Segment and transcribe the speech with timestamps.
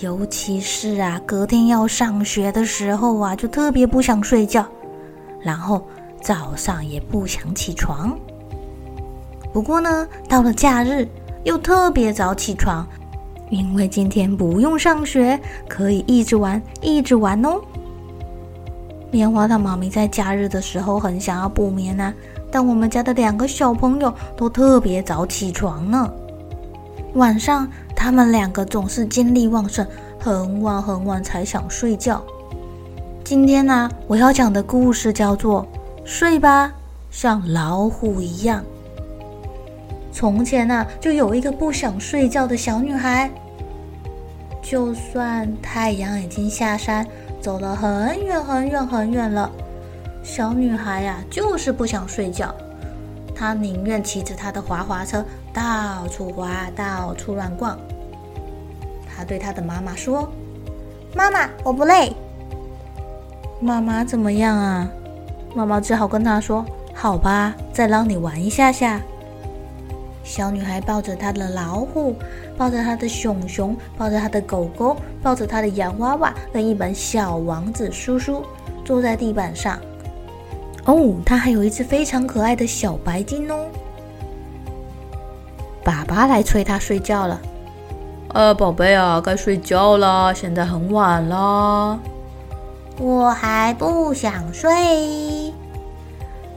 [0.00, 4.64] 尤其是啊，隔天要上学的时候啊，就特别不想睡觉，
[5.42, 5.86] 然后
[6.22, 8.18] 早上也不想起床。
[9.52, 11.06] 不过呢，到了假日
[11.44, 12.86] 又特别早起床，
[13.50, 17.60] 因为今天不用上学，可以一直玩，一直玩哦。
[19.10, 22.14] 棉花糖妈咪在假日的时候很想要补眠呐、啊，
[22.50, 26.10] 但我们家的两个小朋友都特别早起床呢。
[27.14, 27.68] 晚上
[28.02, 29.86] 他们两个总是精力旺盛，
[30.18, 32.24] 很晚很晚才想睡觉。
[33.22, 35.62] 今天呢、我要讲的故事叫做
[36.02, 36.72] 《睡吧，
[37.10, 38.62] 像老虎一样》。
[40.10, 43.30] 从前呢、就有一个不想睡觉的小女孩，
[44.62, 47.06] 就算太阳已经下山。
[47.38, 49.50] 走了很远很远很远了，
[50.22, 52.54] 小女孩呀、就是不想睡觉。
[53.34, 57.78] 她宁愿骑着她的滑滑车到处滑，到处乱逛。
[59.14, 60.28] 他对他的妈妈说
[61.14, 62.12] ：“妈妈，我不累。”
[63.60, 64.88] 妈妈怎么样啊？
[65.54, 69.00] 妈妈只好跟他说：“好吧，再让你玩一下下。”
[70.22, 72.14] 小女孩抱着她的老虎，
[72.56, 78.44] 抱着她的熊熊，抱着她的狗狗，抱着她的洋娃娃，跟一本小王子书书，
[78.84, 79.78] 坐在地板上。
[80.84, 83.66] 哦，她还有一只非常可爱的小白鲸哦。
[85.84, 87.40] 爸爸来催他睡觉了。
[88.32, 91.98] 呃，宝贝啊，该睡觉了，现在很晚了。
[92.98, 95.52] 我还不想睡。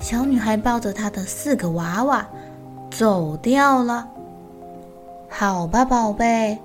[0.00, 2.26] 小女孩抱着她的四个娃娃。
[2.90, 4.06] 走掉了。
[5.28, 6.56] 好吧，宝贝，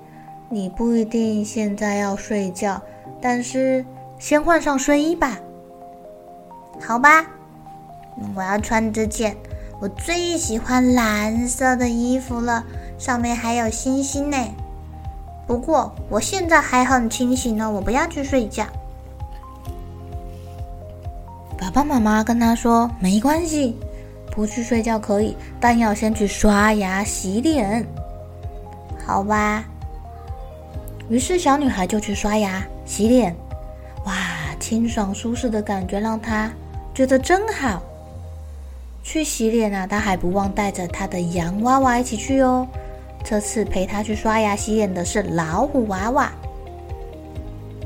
[0.47, 2.79] 你不一定现在要睡觉，
[3.19, 3.83] 但是
[4.19, 5.39] 先换上睡衣吧。
[6.79, 7.25] 好吧，
[8.35, 9.35] 我要穿这件
[9.79, 12.63] 我最喜欢蓝色的衣服了，
[12.97, 14.37] 上面还有星星呢。
[15.47, 18.65] 不过我现在还很清醒呢，我不要去睡觉。
[21.57, 23.77] 爸爸妈妈跟他说：“没关系。”
[24.31, 27.85] 不去睡觉可以，但要先去刷牙洗脸，
[29.05, 29.65] 好吧？
[31.09, 33.35] 于是小女孩就去刷牙洗脸，
[34.05, 34.13] 哇，
[34.59, 36.49] 清爽舒适的感觉让她
[36.93, 37.81] 觉得真好。
[39.11, 42.67] 去洗脸啊，他还不忘带着他的洋娃娃一起去哦。
[43.23, 46.31] 这次陪他去刷牙洗脸的是老虎娃娃。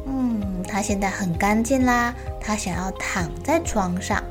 [0.06, 4.22] 嗯，他现在很干净啦，他想要躺在床上。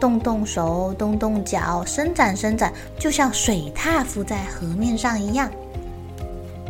[0.00, 5.50] 动动手，动动脚，伸展伸展，就像水獭浮在河面上一样。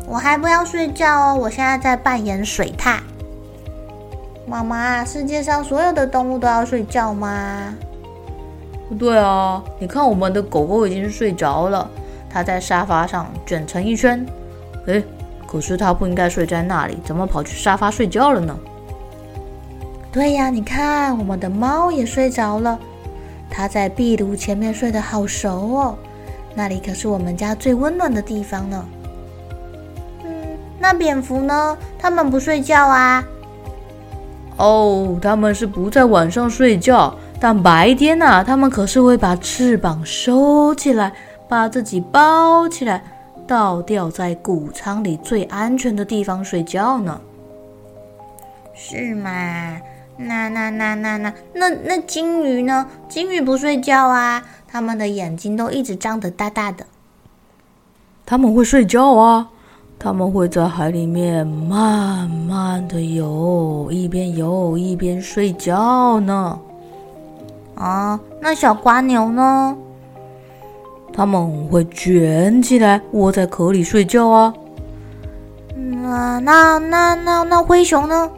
[0.04, 2.98] 我还不要睡觉哦，我现在在扮演水獭。
[4.48, 7.72] 妈妈，世界上所有的动物都要睡觉吗？
[8.90, 11.88] 不对啊，你看我们的狗狗已经睡着了，
[12.28, 14.26] 它在沙发上卷成一圈。
[14.86, 15.04] 诶，
[15.46, 18.58] 可是它不应该睡在那里，怎么跑去沙发睡觉了呢？
[20.10, 22.76] 对呀，你看我们的猫也睡着了。
[23.48, 25.94] 它在壁炉前面睡得好熟哦，
[26.56, 28.84] 那里可是我们家最温暖的地方呢。
[30.24, 30.32] 嗯，
[30.80, 31.78] 那蝙蝠呢？
[31.96, 33.24] 它们不睡觉啊？
[34.56, 41.10] 哦，它们是不在晚上睡觉，但白天呐、啊，他们可是会把翅膀收起来，
[41.48, 43.02] 把自己包起来，
[43.46, 47.18] 倒吊在谷仓里最安全的地方睡觉呢。
[48.74, 49.80] 是吗？
[50.18, 52.86] 那那那那那那那金鱼呢？
[53.08, 56.84] 金鱼不睡觉啊，它们的眼睛都一直张得大大的。
[58.26, 59.48] 他们会睡觉啊，
[59.98, 66.60] 他们会在海里面慢慢的游，一边游一边睡觉呢。
[67.80, 69.74] 啊，那小瓜牛呢？
[71.14, 74.52] 他们会卷起来窝在壳里睡觉啊。
[75.74, 78.30] 那，那那那那灰熊呢？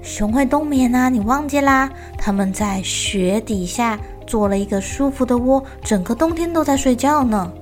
[0.00, 1.90] 熊会冬眠啊，你忘记啦？
[2.16, 7.52] 他们在雪底下做了一个舒服的窝，整个冬天都在睡觉呢。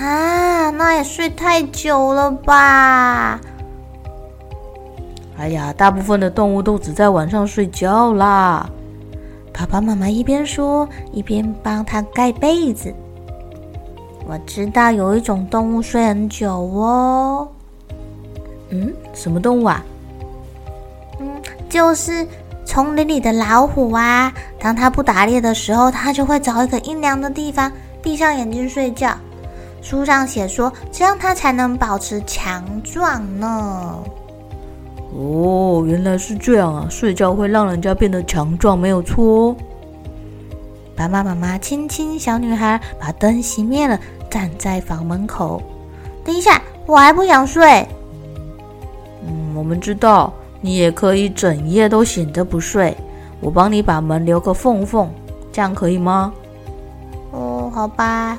[0.00, 3.40] 啊，那也睡太久了吧？
[5.38, 8.68] 哎呀，大部分的动物都只在晚上睡觉啦。
[9.56, 12.92] 爸爸妈妈一边说，一边帮他盖被子。
[14.26, 17.48] 我知道有一种动物睡很久哦。
[18.70, 19.84] 嗯，什么动物啊？
[21.20, 21.30] 嗯
[21.68, 22.26] 就是
[22.64, 24.32] 丛林里的老虎啊！
[24.58, 27.70] 当它不打猎的时候，它就会找一个阴凉的地方，
[28.02, 29.16] 闭上眼睛睡觉。
[29.82, 34.02] 书上写说，这样它才能保持强壮呢。
[35.16, 36.86] 哦，原来是这样啊！
[36.90, 39.54] 睡觉会让人家变得强壮，没有错。
[40.96, 45.62] 爸爸妈妈亲亲小女孩，把灯熄灭了，站在房门口。
[46.24, 47.86] 等一下，我还不想睡。
[49.24, 50.32] 嗯，我们知道。
[50.60, 52.96] 你也可以整夜都醒着不睡，
[53.38, 55.10] 我帮你把门留个缝缝，
[55.52, 56.32] 这样可以吗？
[57.32, 58.38] 哦，好吧。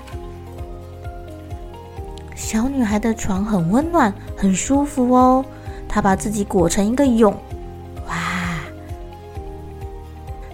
[2.36, 5.46] 小女孩的床很温暖，很舒服哦。
[5.96, 7.30] 他把自己裹成一个蛹，
[8.10, 8.60] 哇！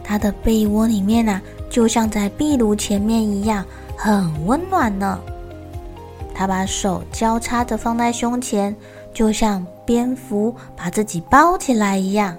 [0.04, 3.66] 他的被窝里面啊，就像在壁炉前面一样，
[3.98, 5.20] 很温暖呢。
[6.32, 8.76] 他把手交叉着放在胸前。
[9.12, 12.38] 就像蝙蝠把自己包起来一样，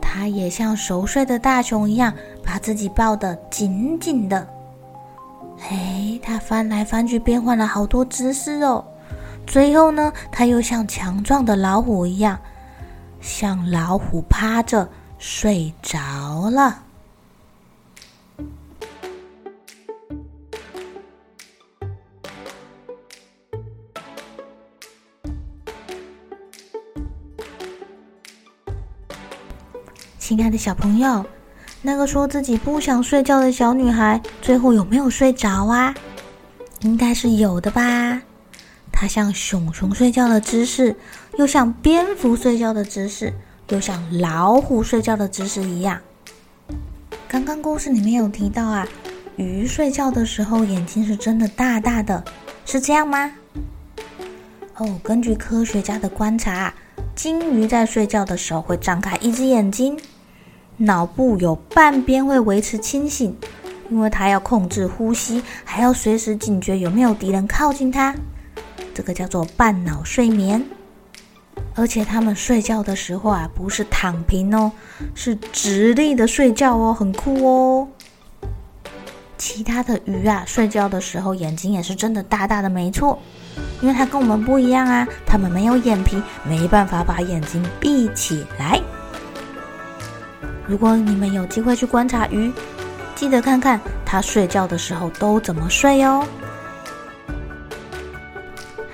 [0.00, 2.12] 它也像熟睡的大熊一样，
[2.44, 4.44] 把自己抱得紧紧的。
[5.70, 8.84] 哎，它翻来翻去，变换了好多姿势哦。
[9.50, 12.38] 最后呢，它又像强壮的老虎一样，
[13.20, 14.88] 像老虎趴着
[15.18, 16.84] 睡着了。
[30.20, 31.26] 亲爱的小朋友，
[31.82, 35.92] 那个说自己不想睡觉的小女孩，最后有没有睡着啊？
[36.82, 38.22] 应该是有的吧。
[38.92, 40.96] 它像熊熊睡觉的姿势，
[41.38, 43.32] 又像蝙蝠睡觉的姿势，
[43.68, 46.00] 又像老虎睡觉的姿势一样。
[47.26, 48.86] 刚刚故事里面有提到啊，
[49.36, 52.24] 鱼睡觉的时候眼睛是真的大大的，
[52.66, 53.32] 是这样吗？
[54.76, 56.72] 哦，根据科学家的观察，
[57.14, 59.98] 金鱼在睡觉的时候会张开一只眼睛。
[60.78, 63.36] 脑部有半边会维持清醒，
[63.90, 68.14] 因为它要控制呼吸，还要随时警觉有没有敌人靠近它。
[68.94, 70.64] 这个叫做半脑睡眠。
[71.74, 74.72] 而且他们睡觉的时候啊，不是躺平哦，
[75.14, 77.88] 是直立的睡觉哦，很酷哦。
[79.38, 83.18] 其他的鱼啊，睡觉的时候眼睛也是真的大大的，没错，
[83.80, 88.80] 因为它跟我们不一样啊，它们没有眼皮，没办法把眼睛闭起来。
[90.66, 92.52] 如果你们有机会去观察鱼，
[93.14, 96.26] 记得看看它睡觉的时候都怎么睡哦。